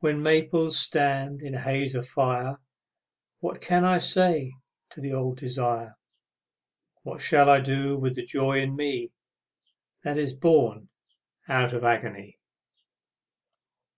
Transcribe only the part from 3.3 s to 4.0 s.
What can I